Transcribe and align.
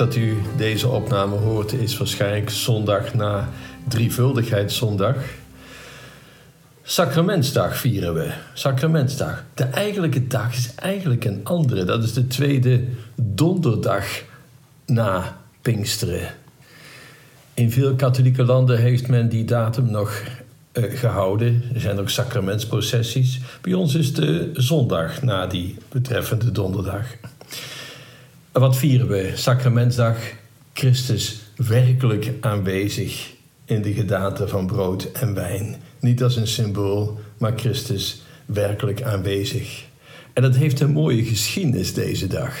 Dat 0.00 0.16
u 0.16 0.36
deze 0.56 0.88
opname 0.88 1.36
hoort 1.36 1.72
is 1.72 1.96
waarschijnlijk 1.96 2.50
zondag 2.50 3.14
na 3.14 3.48
drievuldigheidszondag. 3.88 5.16
Sacramentsdag 6.82 7.76
vieren 7.76 8.14
we. 8.14 8.32
Sacramentsdag. 8.54 9.44
De 9.54 9.64
eigenlijke 9.64 10.26
dag 10.26 10.56
is 10.56 10.74
eigenlijk 10.74 11.24
een 11.24 11.40
andere. 11.44 11.84
Dat 11.84 12.02
is 12.02 12.12
de 12.12 12.26
tweede 12.26 12.84
donderdag 13.14 14.04
na 14.86 15.36
Pinksteren. 15.62 16.34
In 17.54 17.70
veel 17.70 17.94
katholieke 17.94 18.44
landen 18.44 18.78
heeft 18.78 19.08
men 19.08 19.28
die 19.28 19.44
datum 19.44 19.90
nog 19.90 20.22
uh, 20.72 20.98
gehouden. 20.98 21.62
Er 21.74 21.80
zijn 21.80 21.98
ook 21.98 22.10
sacramentsprocessies. 22.10 23.40
Bij 23.60 23.72
ons 23.72 23.94
is 23.94 24.14
de 24.14 24.50
zondag 24.52 25.22
na 25.22 25.46
die 25.46 25.76
betreffende 25.88 26.52
donderdag. 26.52 27.06
Wat 28.52 28.76
vieren 28.76 29.08
we? 29.08 29.32
Sacramentsdag. 29.34 30.16
Christus 30.72 31.40
werkelijk 31.56 32.32
aanwezig 32.40 33.30
in 33.64 33.82
de 33.82 33.92
gedaante 33.92 34.48
van 34.48 34.66
brood 34.66 35.04
en 35.12 35.34
wijn. 35.34 35.76
Niet 36.00 36.22
als 36.22 36.36
een 36.36 36.46
symbool, 36.46 37.20
maar 37.38 37.52
Christus 37.56 38.22
werkelijk 38.46 39.02
aanwezig. 39.02 39.84
En 40.32 40.42
dat 40.42 40.56
heeft 40.56 40.80
een 40.80 40.90
mooie 40.90 41.24
geschiedenis 41.24 41.94
deze 41.94 42.26
dag. 42.26 42.54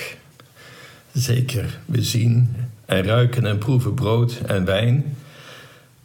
Zeker, 1.12 1.78
we 1.84 2.02
zien 2.02 2.56
en 2.84 3.02
ruiken 3.02 3.46
en 3.46 3.58
proeven 3.58 3.94
brood 3.94 4.40
en 4.46 4.64
wijn. 4.64 5.16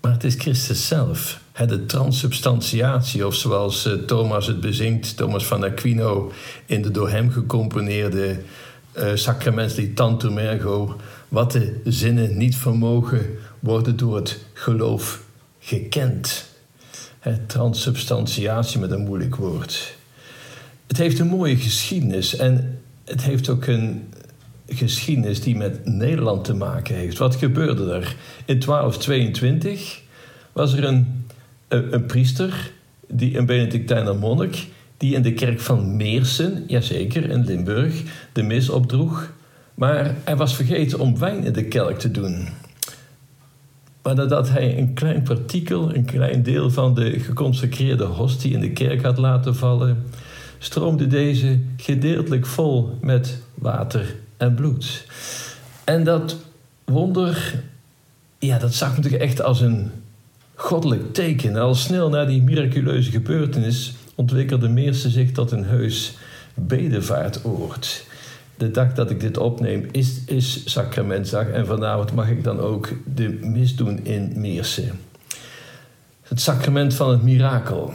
Maar 0.02 0.12
het 0.12 0.24
is 0.24 0.36
Christus 0.36 0.88
zelf, 0.88 1.40
de 1.68 1.86
transubstantiatie, 1.86 3.28
of 3.28 3.36
zoals 3.36 3.86
eh, 3.86 3.94
Thomas 3.94 4.48
het 4.48 4.60
bezingt, 4.60 5.18
Thomas 5.18 5.46
van 5.46 5.64
Aquino, 5.64 6.32
in 6.66 6.82
de 6.82 6.92
door 6.92 7.10
hem 7.10 7.32
gecomponeerde 7.32 8.40
uh, 8.98 9.12
sacramentslied 9.16 9.96
Tantum 9.96 10.38
Ergo, 10.38 10.96
wat 11.30 11.52
de 11.52 11.82
zinnen 11.84 12.38
niet 12.38 12.56
vermogen 12.56 13.26
worden 13.60 13.98
door 13.98 14.16
het 14.16 14.46
geloof 14.54 15.24
gekend. 15.60 16.46
Het 17.20 17.50
transubstantiatie 17.50 18.80
met 18.80 18.92
een 18.92 19.04
moeilijk 19.04 19.36
woord. 19.36 19.96
Het 20.88 20.98
heeft 20.98 21.20
een 21.20 21.28
mooie 21.28 21.58
geschiedenis 21.58 22.36
en 22.36 22.82
het 23.06 23.24
heeft 23.24 23.50
ook 23.50 23.66
een 23.66 24.14
geschiedenis 24.68 25.42
die 25.42 25.56
met 25.56 25.86
Nederland 25.86 26.44
te 26.44 26.54
maken 26.54 26.96
heeft. 26.96 27.18
Wat 27.18 27.36
gebeurde 27.36 27.92
er? 27.94 28.16
In 28.46 28.60
1222 28.60 30.02
was 30.52 30.74
er 30.74 30.84
een, 30.84 31.26
een, 31.68 31.94
een 31.94 32.06
priester, 32.06 32.72
die, 33.08 33.38
een 33.38 33.46
Benedictijner 33.46 34.16
monnik, 34.16 34.68
die 34.98 35.16
in 35.16 35.22
de 35.22 35.34
kerk 35.34 35.60
van 35.60 35.96
Meersen, 35.96 36.64
jazeker, 36.68 37.30
in 37.30 37.46
Limburg, 37.46 38.04
de 38.32 38.44
mis 38.44 38.70
opdroeg. 38.70 39.34
Maar 39.74 40.16
hij 40.24 40.36
was 40.36 40.56
vergeten 40.56 41.00
om 41.00 41.20
wijn 41.20 41.44
in 41.44 41.54
de 41.54 41.66
kelk 41.66 42.00
te 42.00 42.12
doen. 42.12 42.48
Maar 44.02 44.16
nadat 44.16 44.50
hij 44.50 44.78
een 44.78 44.94
klein 44.94 45.24
partikel, 45.24 45.96
een 45.96 46.06
klein 46.06 46.44
deel 46.44 46.72
van 46.72 46.94
de 46.94 47.20
geconsecreerde 47.20 48.04
hostie 48.04 48.54
in 48.54 48.60
de 48.60 48.72
kerk 48.72 49.02
had 49.02 49.18
laten 49.18 49.56
vallen, 49.56 50.04
stroomde 50.58 51.08
deze 51.08 51.60
gedeeltelijk 51.78 52.46
vol 52.46 52.98
met 53.02 53.38
water 53.54 54.16
en 54.38 54.56
bloed. 54.56 55.06
En 55.84 56.04
dat 56.04 56.36
wonder, 56.84 57.64
ja, 58.40 58.58
dat 58.58 58.74
zag 58.74 58.96
natuurlijk 58.96 59.24
echt 59.24 59.42
als 59.42 59.62
een 59.62 59.92
goddelijk 60.56 61.14
teken. 61.14 61.56
al 61.56 61.76
snel 61.76 62.10
na 62.10 62.26
die 62.26 62.42
miraculeuze 62.42 63.12
gebeurtenis 63.12 63.94
ontwikkelde 64.16 64.70
Meersen 64.70 65.12
zich 65.12 65.32
tot 65.32 65.52
een 65.52 65.66
heus 65.66 66.18
bedevaartoord. 66.54 68.06
De 68.58 68.72
dag 68.72 68.94
dat 68.94 69.10
ik 69.10 69.20
dit 69.20 69.38
opneem 69.38 69.88
is, 69.92 70.22
is 70.26 70.72
sacramentsdag 70.72 71.48
en 71.48 71.66
vanavond 71.66 72.14
mag 72.14 72.30
ik 72.30 72.44
dan 72.44 72.60
ook 72.60 72.90
de 73.16 73.30
mis 73.30 73.76
doen 73.76 74.06
in 74.06 74.32
Meersen. 74.36 75.00
Het 76.22 76.42
sacrament 76.42 76.94
van 76.94 77.10
het 77.10 77.24
mirakel. 77.24 77.94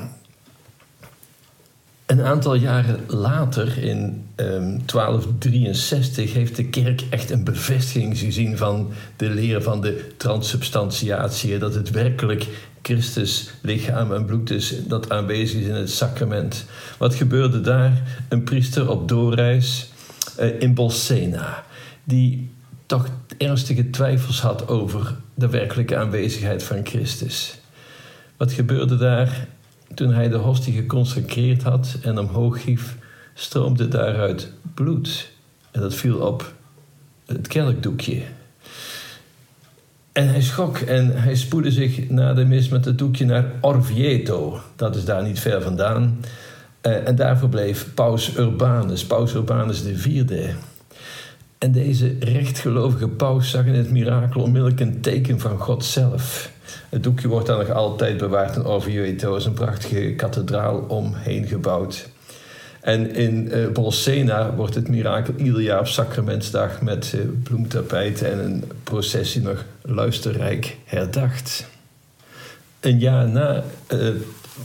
Een 2.07 2.23
aantal 2.23 2.55
jaren 2.55 3.01
later, 3.07 3.79
in 3.79 4.25
1263, 4.37 6.25
ehm, 6.25 6.35
heeft 6.35 6.57
de 6.57 6.65
kerk 6.65 7.03
echt 7.11 7.31
een 7.31 7.45
bevestiging 7.45 8.19
gezien 8.19 8.57
van 8.57 8.93
de 9.17 9.31
leer 9.31 9.63
van 9.63 9.81
de 9.81 10.11
transubstantiatie. 10.17 11.59
Dat 11.59 11.75
het 11.75 11.91
werkelijk 11.91 12.47
Christus 12.83 13.51
lichaam 13.63 14.13
en 14.13 14.25
bloed 14.25 14.51
is 14.51 14.75
dat 14.87 15.11
aanwezig 15.11 15.61
is 15.61 15.67
in 15.67 15.75
het 15.75 15.91
sacrament. 15.91 16.65
Wat 16.99 17.15
gebeurde 17.15 17.61
daar? 17.61 18.23
Een 18.29 18.45
priester 18.45 18.91
op 18.91 19.09
doorreis 19.09 19.91
uh, 20.41 20.61
in 20.61 20.75
Bolsena, 20.75 21.65
die 22.05 22.51
toch 22.87 23.09
ernstige 23.39 23.91
twijfels 23.91 24.41
had 24.41 24.69
over 24.69 25.17
de 25.35 25.49
werkelijke 25.49 25.97
aanwezigheid 25.97 26.63
van 26.63 26.87
Christus. 26.87 27.59
Wat 28.37 28.53
gebeurde 28.53 28.97
daar? 28.97 29.47
Toen 29.95 30.13
hij 30.13 30.29
de 30.29 30.37
hostie 30.37 30.75
geconsecreerd 30.75 31.63
had 31.63 31.99
en 32.03 32.19
omhoog 32.19 32.65
hief, 32.65 32.97
stroomde 33.35 33.89
daaruit 33.89 34.53
bloed. 34.75 35.31
En 35.71 35.81
dat 35.81 35.95
viel 35.95 36.19
op 36.19 36.53
het 37.27 37.49
kelkdoekje. 37.49 38.23
En 40.13 40.29
hij 40.29 40.43
schrok 40.43 40.79
en 40.79 41.23
hij 41.23 41.35
spoedde 41.35 41.71
zich 41.71 42.09
na 42.09 42.35
de 42.35 42.45
mis 42.45 42.69
met 42.69 42.85
het 42.85 42.99
doekje 42.99 43.25
naar 43.25 43.45
Orvieto. 43.61 44.61
Dat 44.77 44.97
is 44.97 45.05
daar 45.05 45.23
niet 45.23 45.41
ver 45.41 45.63
vandaan. 45.63 46.21
Uh, 46.83 47.09
en 47.09 47.15
daar 47.15 47.39
verbleef 47.39 47.95
Paus 47.95 48.37
Urbanus, 48.37 49.07
Paus 49.07 49.35
Urbanus 49.35 49.85
IV. 49.85 50.51
En 51.59 51.73
deze 51.73 52.17
rechtgelovige 52.21 53.09
paus 53.09 53.51
zag 53.51 53.65
in 53.65 53.75
het 53.75 53.91
mirakel 53.91 54.43
onmiddellijk 54.43 54.81
een 54.81 55.01
teken 55.01 55.41
van 55.41 55.59
God 55.59 55.85
zelf. 55.85 56.51
Het 56.89 57.03
doekje 57.03 57.29
wordt 57.29 57.47
dan 57.47 57.59
nog 57.59 57.71
altijd 57.71 58.17
bewaard 58.17 58.57
in 58.57 58.65
Orvieto. 58.65 59.37
is 59.37 59.45
een 59.45 59.53
prachtige 59.53 60.15
kathedraal 60.17 60.79
omheen 60.79 61.47
gebouwd. 61.47 62.09
En 62.81 63.15
in 63.15 63.49
uh, 63.53 63.69
Bolsena 63.69 64.55
wordt 64.55 64.75
het 64.75 64.89
mirakel 64.89 65.35
ieder 65.37 65.61
jaar 65.61 65.81
op 65.81 65.87
Sacramentsdag 65.87 66.81
met 66.83 67.13
uh, 67.17 67.21
bloemtapijten 67.43 68.33
en 68.33 68.45
een 68.45 68.65
processie 68.85 69.43
nog 69.43 69.65
luisterrijk 69.83 70.77
herdacht. 70.85 71.69
Een 72.81 72.99
jaar 72.99 73.29
na 73.29 73.65
het 73.87 74.01
uh, 74.01 74.09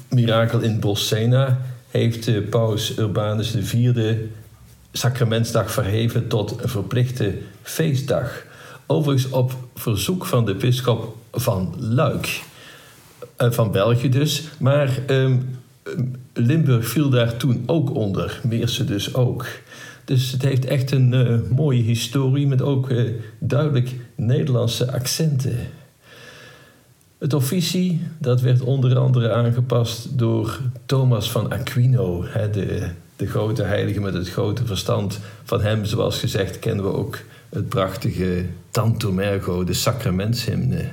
mirakel 0.10 0.60
in 0.60 0.80
Bolsena 0.80 1.62
heeft 1.90 2.50
paus 2.50 2.98
Urbanus 2.98 3.56
IV 3.56 4.16
Sacramentsdag 4.92 5.72
verheven 5.72 6.28
tot 6.28 6.64
een 6.64 6.70
verplichte 6.70 7.34
feestdag. 7.62 8.44
Overigens 8.86 9.32
op 9.32 9.54
verzoek 9.76 10.26
van 10.26 10.46
de 10.46 10.56
bisschop 10.56 11.16
van 11.32 11.76
Luik, 11.78 12.42
van 13.38 13.72
België 13.72 14.10
dus. 14.10 14.44
Maar 14.60 14.98
um, 15.08 15.60
Limburg 16.34 16.88
viel 16.88 17.10
daar 17.10 17.38
toen 17.38 17.64
ook 17.66 17.94
onder, 17.96 18.40
Meersen 18.44 18.88
dus 18.88 19.14
ook. 19.14 19.46
Dus 20.06 20.32
het 20.32 20.42
heeft 20.42 20.66
echt 20.66 20.92
een 20.92 21.14
uh, 21.14 21.40
mooie 21.50 21.82
historie 21.82 22.48
met 22.48 22.62
ook 22.62 22.90
uh, 22.90 23.12
duidelijk 23.40 23.96
Nederlandse 24.16 24.92
accenten. 24.92 25.58
Het 27.18 27.34
officie 27.34 28.02
dat 28.18 28.42
werd 28.42 28.62
onder 28.62 28.98
andere 28.98 29.32
aangepast 29.32 30.18
door 30.18 30.60
Thomas 30.86 31.32
van 31.32 31.52
Aquino, 31.52 32.26
hè, 32.28 32.50
de, 32.50 32.90
de 33.16 33.28
grote 33.28 33.64
heilige 33.64 34.00
met 34.00 34.14
het 34.14 34.30
grote 34.30 34.66
verstand. 34.66 35.20
Van 35.44 35.62
hem, 35.62 35.86
zoals 35.86 36.20
gezegd, 36.20 36.60
kennen 36.60 36.86
we 36.86 36.94
ook 36.94 37.20
het 37.50 37.70
prachtige 37.70 38.46
Tantum 38.70 39.20
Ergo, 39.20 39.64
de 39.64 39.74
sacramentshymne. 39.74 40.86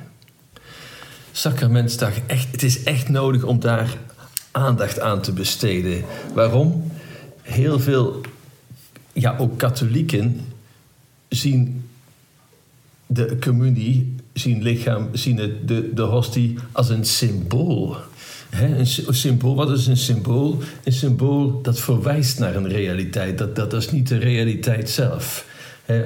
Sacramentsdag, 1.32 2.12
echt, 2.26 2.52
het 2.52 2.62
is 2.62 2.82
echt 2.82 3.08
nodig 3.08 3.42
om 3.42 3.60
daar 3.60 3.96
aandacht 4.52 5.00
aan 5.00 5.20
te 5.20 5.32
besteden. 5.32 6.04
Waarom? 6.34 6.90
Heel 7.42 7.80
veel, 7.80 8.20
ja, 9.12 9.36
ook 9.38 9.58
katholieken 9.58 10.40
zien 11.28 11.88
de 13.06 13.36
communie, 13.40 14.14
zien 14.32 14.62
lichaam, 14.62 15.08
zien 15.12 15.36
de, 15.64 15.90
de 15.94 16.02
hostie 16.02 16.58
als 16.72 16.88
een 16.88 17.04
symbool. 17.04 17.96
een 18.50 18.86
symbool, 19.14 19.54
wat 19.54 19.70
is 19.70 19.86
een 19.86 19.96
symbool? 19.96 20.58
Een 20.84 20.92
symbool 20.92 21.62
dat 21.62 21.80
verwijst 21.80 22.38
naar 22.38 22.56
een 22.56 22.68
realiteit. 22.68 23.38
Dat, 23.38 23.56
dat 23.56 23.72
is 23.72 23.90
niet 23.90 24.08
de 24.08 24.18
realiteit 24.18 24.90
zelf. 24.90 25.46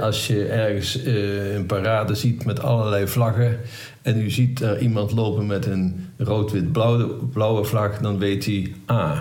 Als 0.01 0.27
je 0.27 0.47
ergens 0.47 1.05
uh, 1.05 1.55
een 1.55 1.67
parade 1.67 2.15
ziet 2.15 2.45
met 2.45 2.61
allerlei 2.61 3.07
vlaggen 3.07 3.59
en 4.03 4.21
u 4.21 4.31
ziet 4.31 4.61
er 4.61 4.79
iemand 4.79 5.13
lopen 5.13 5.47
met 5.47 5.67
een 5.67 6.09
rood-wit-blauwe 6.17 7.07
blauwe 7.33 7.65
vlag, 7.65 7.99
dan 7.99 8.19
weet 8.19 8.45
hij, 8.45 8.73
ah, 8.87 9.19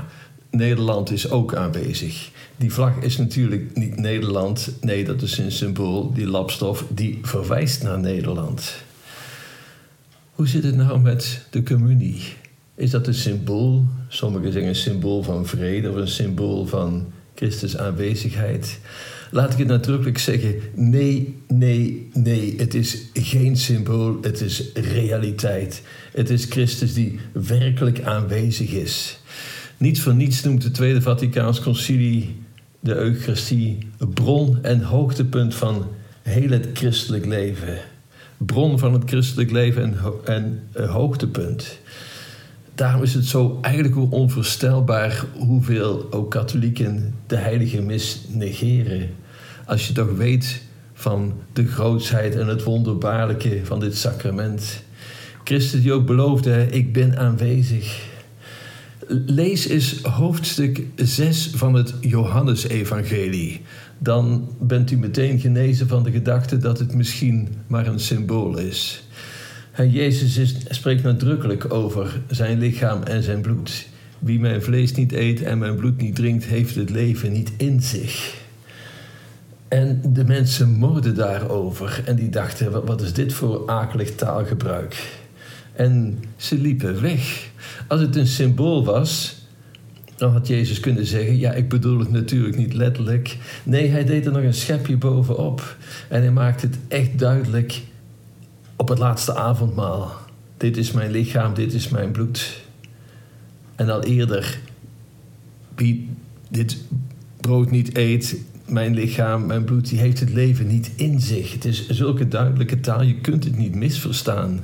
Nederland 0.49 1.11
is 1.11 1.29
ook 1.29 1.55
aanwezig. 1.55 2.29
Die 2.57 2.73
vlag 2.73 3.01
is 3.01 3.17
natuurlijk 3.17 3.75
niet 3.75 3.99
Nederland, 3.99 4.71
nee, 4.81 5.03
dat 5.03 5.21
is 5.21 5.37
een 5.37 5.51
symbool, 5.51 6.13
die 6.13 6.27
lapstof, 6.27 6.85
die 6.89 7.19
verwijst 7.21 7.83
naar 7.83 7.99
Nederland. 7.99 8.83
Hoe 10.31 10.47
zit 10.47 10.63
het 10.63 10.75
nou 10.75 10.99
met 10.99 11.45
de 11.49 11.63
communie? 11.63 12.21
Is 12.75 12.91
dat 12.91 13.07
een 13.07 13.13
symbool? 13.13 13.85
Sommigen 14.07 14.51
zeggen 14.51 14.69
een 14.69 14.75
symbool 14.75 15.23
van 15.23 15.45
vrede 15.45 15.89
of 15.89 15.95
een 15.95 16.07
symbool 16.07 16.65
van 16.65 17.05
Christus 17.35 17.77
aanwezigheid. 17.77 18.79
Laat 19.31 19.51
ik 19.51 19.57
het 19.57 19.67
nadrukkelijk 19.67 20.17
zeggen: 20.17 20.55
nee, 20.73 21.35
nee, 21.47 22.09
nee. 22.13 22.53
Het 22.57 22.73
is 22.73 23.01
geen 23.13 23.57
symbool, 23.57 24.17
het 24.21 24.41
is 24.41 24.63
realiteit. 24.73 25.81
Het 26.13 26.29
is 26.29 26.45
Christus 26.45 26.93
die 26.93 27.19
werkelijk 27.31 28.01
aanwezig 28.01 28.71
is. 28.71 29.19
Niet 29.77 30.01
voor 30.01 30.15
niets 30.15 30.43
noemt 30.43 30.63
het 30.63 30.73
Tweede 30.73 31.01
Vaticaans 31.01 31.61
Concilie 31.61 32.35
de 32.85 32.95
Eucharistie 32.95 33.77
bron 34.13 34.57
en 34.61 34.81
hoogtepunt 34.81 35.55
van 35.55 35.87
heel 36.21 36.49
het 36.49 36.67
christelijk 36.73 37.25
leven. 37.25 37.77
Bron 38.37 38.79
van 38.79 38.93
het 38.93 39.03
christelijk 39.05 39.51
leven 39.51 39.83
en, 39.83 39.97
en 40.25 40.63
uh, 40.77 40.91
hoogtepunt. 40.91 41.79
Daarom 42.75 43.03
is 43.03 43.13
het 43.13 43.25
zo 43.25 43.57
eigenlijk 43.61 44.11
onvoorstelbaar 44.11 45.25
hoeveel 45.37 46.07
ook 46.11 46.31
katholieken 46.31 47.15
de 47.27 47.35
heilige 47.35 47.81
mis 47.81 48.21
negeren. 48.29 49.09
Als 49.65 49.87
je 49.87 49.93
toch 49.93 50.15
weet 50.15 50.61
van 50.93 51.33
de 51.53 51.67
grootsheid 51.67 52.35
en 52.35 52.47
het 52.47 52.63
wonderbaarlijke 52.63 53.59
van 53.63 53.79
dit 53.79 53.97
sacrament. 53.97 54.83
Christus 55.43 55.81
die 55.81 55.93
ook 55.93 56.05
beloofde, 56.05 56.67
ik 56.69 56.93
ben 56.93 57.17
aanwezig. 57.17 58.03
Lees 59.07 59.67
eens 59.67 60.01
hoofdstuk 60.01 60.81
6 60.95 61.51
van 61.55 61.73
het 61.73 61.93
Johannesevangelie. 62.01 63.61
Dan 63.97 64.49
bent 64.59 64.91
u 64.91 64.97
meteen 64.97 65.39
genezen 65.39 65.87
van 65.87 66.03
de 66.03 66.11
gedachte 66.11 66.57
dat 66.57 66.79
het 66.79 66.93
misschien 66.93 67.47
maar 67.67 67.87
een 67.87 67.99
symbool 67.99 68.57
is. 68.57 69.07
Jezus 69.83 70.37
is, 70.37 70.55
spreekt 70.69 71.03
nadrukkelijk 71.03 71.73
over 71.73 72.21
zijn 72.29 72.59
lichaam 72.59 73.03
en 73.03 73.23
zijn 73.23 73.41
bloed. 73.41 73.87
Wie 74.19 74.39
mijn 74.39 74.61
vlees 74.61 74.91
niet 74.91 75.11
eet 75.11 75.41
en 75.41 75.57
mijn 75.57 75.75
bloed 75.75 76.01
niet 76.01 76.15
drinkt, 76.15 76.45
heeft 76.45 76.75
het 76.75 76.89
leven 76.89 77.31
niet 77.31 77.51
in 77.57 77.81
zich. 77.81 78.43
En 79.67 80.01
de 80.13 80.23
mensen 80.23 80.69
morden 80.69 81.15
daarover 81.15 82.01
en 82.05 82.15
die 82.15 82.29
dachten: 82.29 82.85
wat 82.85 83.01
is 83.01 83.13
dit 83.13 83.33
voor 83.33 83.67
akelig 83.67 84.15
taalgebruik? 84.15 85.23
En 85.73 86.19
ze 86.35 86.57
liepen 86.57 87.01
weg. 87.01 87.49
Als 87.87 88.01
het 88.01 88.15
een 88.15 88.27
symbool 88.27 88.85
was, 88.85 89.35
dan 90.15 90.31
had 90.31 90.47
Jezus 90.47 90.79
kunnen 90.79 91.05
zeggen: 91.05 91.37
Ja, 91.37 91.53
ik 91.53 91.69
bedoel 91.69 91.99
het 91.99 92.11
natuurlijk 92.11 92.57
niet 92.57 92.73
letterlijk. 92.73 93.37
Nee, 93.63 93.89
hij 93.89 94.05
deed 94.05 94.25
er 94.25 94.31
nog 94.31 94.43
een 94.43 94.53
schepje 94.53 94.97
bovenop. 94.97 95.77
En 96.09 96.21
hij 96.21 96.31
maakte 96.31 96.65
het 96.65 96.77
echt 96.87 97.19
duidelijk 97.19 97.81
op 98.75 98.87
het 98.87 98.99
laatste 98.99 99.35
avondmaal. 99.35 100.11
Dit 100.57 100.77
is 100.77 100.91
mijn 100.91 101.11
lichaam, 101.11 101.53
dit 101.53 101.73
is 101.73 101.89
mijn 101.89 102.11
bloed. 102.11 102.61
En 103.75 103.89
al 103.89 104.03
eerder, 104.03 104.59
wie 105.75 106.09
dit 106.49 106.77
brood 107.41 107.71
niet 107.71 107.97
eet, 107.97 108.37
mijn 108.65 108.93
lichaam, 108.93 109.45
mijn 109.45 109.63
bloed, 109.63 109.89
die 109.89 109.99
heeft 109.99 110.19
het 110.19 110.33
leven 110.33 110.67
niet 110.67 110.91
in 110.95 111.21
zich. 111.21 111.53
Het 111.53 111.65
is 111.65 111.89
zulke 111.89 112.27
duidelijke 112.27 112.79
taal, 112.79 113.01
je 113.01 113.15
kunt 113.15 113.43
het 113.43 113.57
niet 113.57 113.75
misverstaan. 113.75 114.59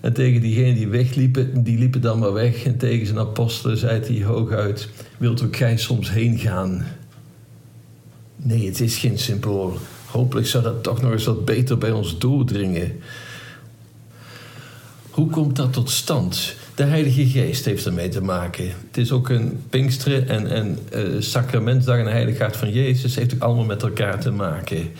En 0.00 0.12
tegen 0.12 0.40
diegenen 0.40 0.74
die 0.74 0.88
wegliepen, 0.88 1.62
die 1.62 1.78
liepen 1.78 2.00
dan 2.00 2.18
maar 2.18 2.32
weg. 2.32 2.64
En 2.64 2.76
tegen 2.76 3.06
zijn 3.06 3.18
apostelen 3.18 3.76
zei 3.76 4.00
hij 4.00 4.24
hooguit: 4.24 4.88
Wilt 5.18 5.42
ook 5.42 5.56
gij 5.56 5.76
soms 5.76 6.10
heen 6.10 6.38
gaan? 6.38 6.84
Nee, 8.36 8.66
het 8.66 8.80
is 8.80 8.96
geen 8.96 9.18
symbool. 9.18 9.76
Hopelijk 10.12 10.46
zou 10.46 10.62
dat 10.62 10.82
toch 10.82 11.02
nog 11.02 11.12
eens 11.12 11.24
wat 11.24 11.44
beter 11.44 11.78
bij 11.78 11.90
ons 11.90 12.18
doordringen. 12.18 13.00
Hoe 15.10 15.30
komt 15.30 15.56
dat 15.56 15.72
tot 15.72 15.90
stand? 15.90 16.54
De 16.74 16.82
Heilige 16.82 17.26
Geest 17.26 17.64
heeft 17.64 17.86
ermee 17.86 18.08
te 18.08 18.22
maken. 18.22 18.64
Het 18.64 18.96
is 18.96 19.12
ook 19.12 19.28
een 19.28 19.62
Pinksteren 19.70 20.28
en, 20.28 20.46
en 20.46 20.78
uh, 20.94 21.20
Sacramentsdag 21.20 21.98
en 21.98 22.04
de 22.04 22.10
Heilige 22.10 22.42
Hart 22.42 22.56
van 22.56 22.72
Jezus 22.72 23.14
heeft 23.14 23.34
ook 23.34 23.42
allemaal 23.42 23.64
met 23.64 23.82
elkaar 23.82 24.20
te 24.20 24.30
maken. 24.30 24.90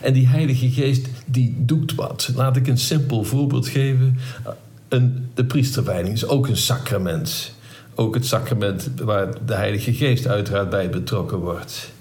En 0.00 0.12
die 0.12 0.26
Heilige 0.26 0.70
Geest 0.70 1.06
die 1.26 1.54
doet 1.58 1.94
wat. 1.94 2.30
Laat 2.34 2.56
ik 2.56 2.66
een 2.66 2.78
simpel 2.78 3.24
voorbeeld 3.24 3.68
geven. 3.68 4.18
Een, 4.88 5.28
de 5.34 5.44
priesterwijding 5.44 6.14
is 6.14 6.26
ook 6.26 6.48
een 6.48 6.56
sacrament. 6.56 7.54
Ook 7.94 8.14
het 8.14 8.26
sacrament 8.26 8.90
waar 9.02 9.46
de 9.46 9.54
Heilige 9.54 9.94
Geest 9.94 10.26
uiteraard 10.26 10.70
bij 10.70 10.90
betrokken 10.90 11.38
wordt. 11.38 11.96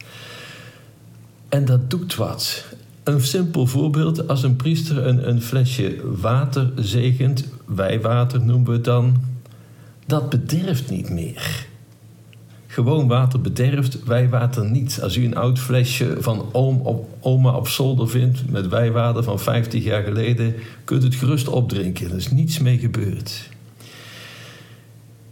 En 1.49 1.65
dat 1.65 1.89
doet 1.89 2.15
wat. 2.15 2.65
Een 3.03 3.21
simpel 3.21 3.67
voorbeeld, 3.67 4.27
als 4.27 4.43
een 4.43 4.55
priester 4.55 5.07
een, 5.07 5.29
een 5.29 5.41
flesje 5.41 6.01
water 6.19 6.71
zegent, 6.75 7.47
wijwater 7.65 8.45
noemen 8.45 8.67
we 8.67 8.73
het 8.73 8.83
dan, 8.83 9.21
dat 10.05 10.29
bederft 10.29 10.89
niet 10.89 11.09
meer. 11.09 11.67
Gewoon 12.67 13.07
water 13.07 13.41
bederft, 13.41 14.03
wijwater 14.03 14.69
niet. 14.69 14.99
Als 15.01 15.15
u 15.15 15.25
een 15.25 15.35
oud 15.35 15.59
flesje 15.59 16.17
van 16.19 16.45
oom 16.51 16.81
op, 16.81 17.09
oma 17.19 17.51
op 17.51 17.67
zolder 17.67 18.09
vindt 18.09 18.49
met 18.49 18.67
wijwater 18.67 19.23
van 19.23 19.39
50 19.39 19.83
jaar 19.83 20.03
geleden, 20.03 20.55
kunt 20.83 21.03
u 21.03 21.05
het 21.05 21.15
gerust 21.15 21.47
opdrinken. 21.47 22.09
Er 22.09 22.15
is 22.15 22.31
niets 22.31 22.59
mee 22.59 22.77
gebeurd. 22.77 23.49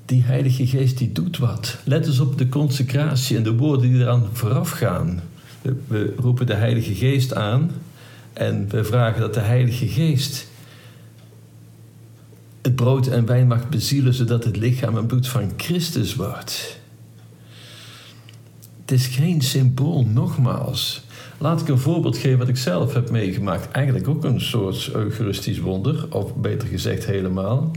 Die 0.05 0.23
Heilige 0.23 0.67
Geest 0.67 0.97
die 0.97 1.11
doet 1.11 1.37
wat. 1.37 1.77
Let 1.83 2.07
eens 2.07 2.19
op 2.19 2.37
de 2.37 2.49
consecratie 2.49 3.37
en 3.37 3.43
de 3.43 3.55
woorden 3.55 3.91
die 3.91 4.01
eraan 4.01 4.27
vooraf 4.31 4.69
gaan. 4.69 5.21
We 5.87 6.13
roepen 6.17 6.45
de 6.45 6.53
Heilige 6.53 6.95
Geest 6.95 7.33
aan 7.33 7.71
en 8.33 8.69
we 8.69 8.83
vragen 8.83 9.21
dat 9.21 9.33
de 9.33 9.39
Heilige 9.39 9.87
Geest 9.87 10.47
het 12.61 12.75
brood 12.75 13.07
en 13.07 13.25
wijn 13.25 13.47
mag 13.47 13.69
bezielen 13.69 14.13
zodat 14.13 14.43
het 14.43 14.57
lichaam 14.57 14.97
en 14.97 15.05
bloed 15.05 15.27
van 15.27 15.51
Christus 15.57 16.15
wordt. 16.15 16.79
Het 18.81 18.91
is 18.91 19.07
geen 19.07 19.41
symbool, 19.41 20.05
nogmaals. 20.05 21.03
Laat 21.37 21.61
ik 21.61 21.67
een 21.67 21.79
voorbeeld 21.79 22.17
geven 22.17 22.37
wat 22.37 22.47
ik 22.47 22.57
zelf 22.57 22.93
heb 22.93 23.09
meegemaakt. 23.09 23.71
Eigenlijk 23.71 24.07
ook 24.07 24.23
een 24.23 24.41
soort 24.41 24.89
eucharistisch 24.93 25.59
wonder, 25.59 26.07
of 26.09 26.35
beter 26.35 26.67
gezegd 26.67 27.05
helemaal. 27.05 27.71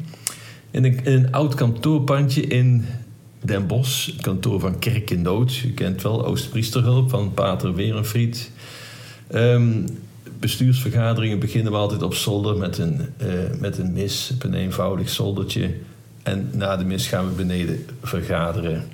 In 0.71 0.85
een, 0.85 1.05
in 1.05 1.13
een 1.13 1.33
oud 1.33 1.55
kantoorpandje 1.55 2.43
in 2.43 2.85
Den 3.43 3.67
het 3.69 4.17
kantoor 4.21 4.61
van 4.61 4.79
Kerk 4.79 5.11
in 5.11 5.23
Nood. 5.23 5.63
U 5.67 5.73
kent 5.73 6.03
wel 6.03 6.27
Oostpriesterhulp 6.27 7.11
van 7.11 7.35
Pater 7.35 7.75
Werenfried. 7.75 8.51
Um, 9.35 9.85
bestuursvergaderingen 10.41 11.39
beginnen 11.39 11.73
we 11.73 11.79
altijd 11.79 12.03
op 12.03 12.15
zolder 12.15 12.57
met 12.57 12.79
een, 12.79 13.01
uh, 13.23 13.29
met 13.61 13.79
een 13.79 13.93
mis, 13.93 14.31
op 14.35 14.45
een 14.45 14.55
eenvoudig 14.55 15.09
zoldertje. 15.09 15.75
En 16.23 16.51
na 16.53 16.77
de 16.77 16.85
mis 16.85 17.07
gaan 17.07 17.29
we 17.29 17.35
beneden 17.35 17.87
vergaderen. 18.03 18.85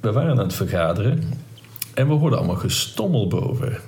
We 0.00 0.12
waren 0.12 0.30
aan 0.30 0.38
het 0.38 0.54
vergaderen 0.54 1.22
en 1.94 2.08
we 2.08 2.12
hoorden 2.12 2.38
allemaal 2.38 2.56
gestommel 2.56 3.26
boven. 3.26 3.78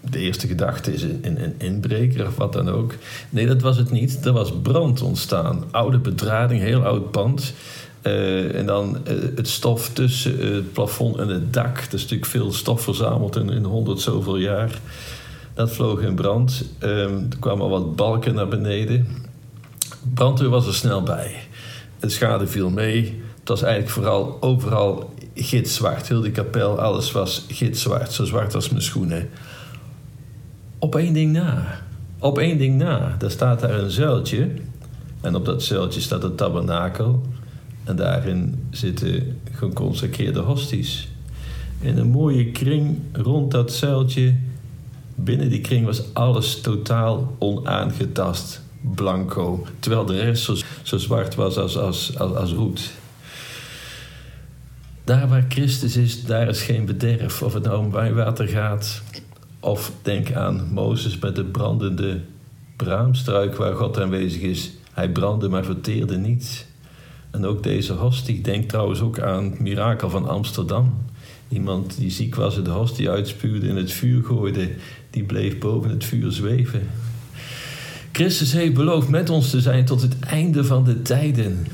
De 0.00 0.18
eerste 0.18 0.46
gedachte 0.46 0.92
is 0.92 1.02
een, 1.02 1.20
een, 1.22 1.54
inbreker 1.58 2.26
of 2.26 2.36
wat 2.36 2.52
dan 2.52 2.68
ook. 2.68 2.94
Nee, 3.30 3.46
dat 3.46 3.62
was 3.62 3.76
het 3.76 3.90
niet. 3.90 4.26
Er 4.26 4.32
was 4.32 4.52
brand 4.62 5.02
ontstaan. 5.02 5.64
Oude 5.70 5.98
bedrading, 5.98 6.60
heel 6.60 6.84
oud 6.84 7.10
pand. 7.10 7.52
Uh, 8.02 8.54
en 8.54 8.66
dan 8.66 8.96
uh, 9.08 9.14
het 9.36 9.48
stof 9.48 9.88
tussen 9.88 10.54
het 10.54 10.72
plafond 10.72 11.16
en 11.16 11.28
het 11.28 11.52
dak. 11.52 11.78
Er 11.78 11.94
is 11.94 12.02
natuurlijk 12.02 12.30
veel 12.30 12.52
stof 12.52 12.80
verzameld 12.82 13.36
in, 13.36 13.50
in 13.50 13.64
honderd 13.64 14.00
zoveel 14.00 14.36
jaar. 14.36 14.80
Dat 15.54 15.72
vloog 15.72 16.00
in 16.00 16.14
brand. 16.14 16.64
Um, 16.80 17.26
er 17.30 17.36
kwamen 17.40 17.68
wat 17.68 17.96
balken 17.96 18.34
naar 18.34 18.48
beneden. 18.48 19.06
Brandweer 20.14 20.48
was 20.48 20.66
er 20.66 20.74
snel 20.74 21.02
bij. 21.02 21.34
De 21.98 22.08
schade 22.08 22.46
viel 22.46 22.70
mee. 22.70 23.22
Het 23.38 23.48
was 23.48 23.62
eigenlijk 23.62 23.92
vooral 23.92 24.36
overal 24.40 25.14
gitzwart. 25.34 26.08
Heel 26.08 26.20
die 26.20 26.32
kapel, 26.32 26.80
alles 26.80 27.12
was 27.12 27.44
gitzwart. 27.48 28.12
Zo 28.12 28.24
zwart 28.24 28.54
als 28.54 28.70
mijn 28.70 28.82
schoenen. 28.82 29.28
Op 30.78 30.94
één 30.94 31.12
ding 31.12 31.32
na. 31.32 31.80
Op 32.18 32.38
één 32.38 32.58
ding 32.58 32.78
na. 32.78 33.14
Daar 33.18 33.30
staat 33.30 33.60
daar 33.60 33.78
een 33.78 33.90
zuiltje. 33.90 34.48
En 35.20 35.34
op 35.34 35.44
dat 35.44 35.62
zuiltje 35.62 36.00
staat 36.00 36.22
het 36.22 36.36
tabernakel. 36.36 37.22
En 37.90 37.96
daarin 37.96 38.66
zitten 38.70 39.40
geconsecreerde 39.52 40.40
hosties. 40.40 41.08
In 41.80 41.98
een 41.98 42.08
mooie 42.10 42.50
kring 42.50 42.98
rond 43.12 43.50
dat 43.50 43.72
zuiltje. 43.72 44.34
Binnen 45.14 45.48
die 45.48 45.60
kring 45.60 45.86
was 45.86 46.14
alles 46.14 46.60
totaal 46.60 47.36
onaangetast. 47.38 48.62
Blanco. 48.94 49.66
Terwijl 49.78 50.04
de 50.04 50.20
rest 50.20 50.62
zo, 50.82 50.98
zwart 50.98 51.34
was 51.34 51.56
als, 51.56 51.76
als, 51.78 52.18
als, 52.18 52.34
als 52.34 52.52
roet. 52.52 52.90
Daar 55.04 55.28
waar 55.28 55.44
Christus 55.48 55.96
is, 55.96 56.24
daar 56.24 56.48
is 56.48 56.62
geen 56.62 56.84
bederf. 56.84 57.42
Of 57.42 57.54
het 57.54 57.62
nou 57.62 57.78
om 57.84 57.90
wijwater 57.90 58.48
gaat. 58.48 59.02
Of 59.60 59.92
denk 60.02 60.32
aan 60.32 60.68
Mozes 60.72 61.18
met 61.18 61.36
de 61.36 61.44
brandende 61.44 62.20
braamstruik 62.76 63.56
waar 63.56 63.74
God 63.74 64.00
aanwezig 64.00 64.40
is. 64.40 64.72
Hij 64.92 65.10
brandde, 65.10 65.48
maar 65.48 65.64
verteerde 65.64 66.16
niet. 66.16 66.68
En 67.30 67.44
ook 67.44 67.62
deze 67.62 67.92
hostie 67.92 68.40
denkt 68.40 68.68
trouwens 68.68 69.00
ook 69.00 69.20
aan 69.20 69.44
het 69.44 69.60
mirakel 69.60 70.10
van 70.10 70.28
Amsterdam. 70.28 70.94
Iemand 71.48 71.96
die 71.98 72.10
ziek 72.10 72.34
was 72.34 72.56
en 72.56 72.64
de 72.64 72.70
hostie 72.70 73.10
uitspuwde 73.10 73.66
in 73.68 73.76
het 73.76 73.92
vuur 73.92 74.24
gooide, 74.24 74.70
die 75.10 75.22
bleef 75.22 75.58
boven 75.58 75.90
het 75.90 76.04
vuur 76.04 76.32
zweven. 76.32 76.88
Christus 78.12 78.52
heeft 78.52 78.74
beloofd 78.74 79.08
met 79.08 79.30
ons 79.30 79.50
te 79.50 79.60
zijn 79.60 79.84
tot 79.84 80.02
het 80.02 80.18
einde 80.18 80.64
van 80.64 80.84
de 80.84 81.02
tijden. 81.02 81.66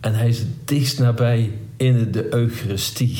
En 0.00 0.14
hij 0.14 0.28
is 0.28 0.38
het 0.38 0.68
dichtst 0.68 0.98
nabij 0.98 1.50
in 1.76 2.12
de 2.12 2.34
Eucharistie. 2.34 3.18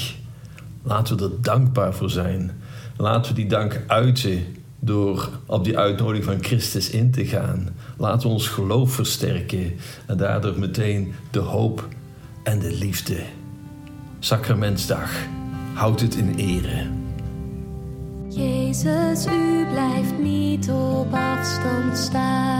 Laten 0.82 1.16
we 1.16 1.24
er 1.24 1.42
dankbaar 1.42 1.94
voor 1.94 2.10
zijn. 2.10 2.50
Laten 2.96 3.34
we 3.34 3.40
die 3.40 3.48
dank 3.48 3.82
uiten 3.86 4.44
door 4.84 5.28
op 5.46 5.64
die 5.64 5.78
uitnodiging 5.78 6.24
van 6.24 6.44
Christus 6.44 6.90
in 6.90 7.10
te 7.10 7.26
gaan. 7.26 7.68
Laten 7.96 8.28
ons 8.28 8.48
geloof 8.48 8.92
versterken 8.92 9.72
en 10.06 10.16
daardoor 10.16 10.58
meteen 10.58 11.12
de 11.30 11.38
hoop 11.38 11.88
en 12.42 12.58
de 12.58 12.72
liefde. 12.72 13.22
Sacramentsdag, 14.18 15.10
houd 15.74 16.00
het 16.00 16.14
in 16.14 16.34
ere. 16.34 16.90
Jezus, 18.28 19.26
u 19.26 19.66
blijft 19.72 20.18
niet 20.18 20.70
op 20.70 21.12
afstand 21.12 21.98
staan. 21.98 22.51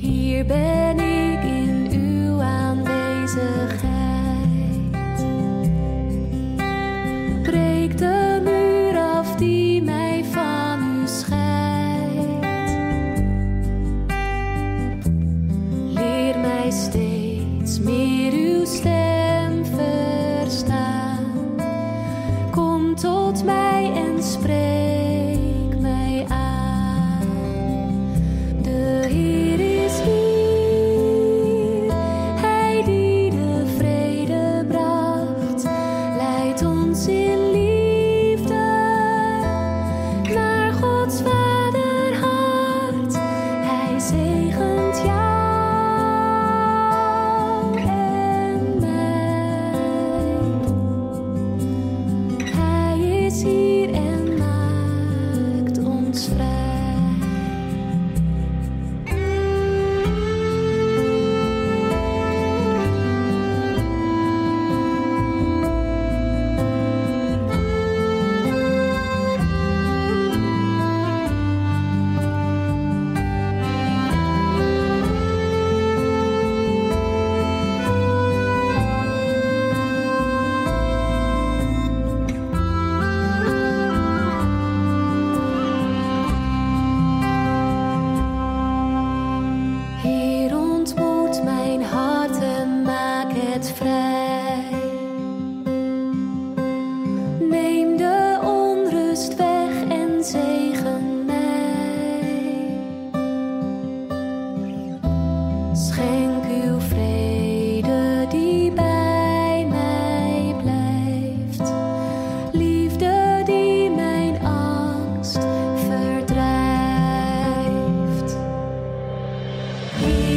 Hier 0.00 0.46
ben 0.46 0.98
ik 0.98 1.42
in 1.42 1.88
uw 1.92 2.40
aanwezigheid. 2.40 3.80
Breek 7.42 7.98
de 7.98 8.40
muur 8.44 8.98
af 8.98 9.34
die 9.36 9.82
mij 9.82 10.24
van 10.24 11.02
u 11.02 11.06
scheidt. 11.06 12.44
Leer 15.88 16.38
mij 16.38 16.70
steeds 16.70 17.80
meer 17.80 18.32
uw 18.32 18.64
stem 18.64 19.64
verstaan. 19.64 21.24
Kom 22.50 22.94
tot 22.94 23.44
mij 23.44 23.92
en 23.94 24.22
spreek. 24.22 24.69